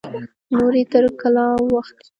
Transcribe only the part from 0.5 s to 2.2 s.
نورې تر کلا واوښتې.